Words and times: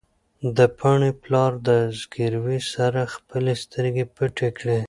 د 0.57 0.59
پاڼې 0.77 1.11
پلار 1.23 1.51
د 1.67 1.69
زګېروي 1.99 2.59
سره 2.73 3.01
خپلې 3.13 3.53
سترګې 3.63 4.05
پټې 4.15 4.49
کړې. 4.57 4.77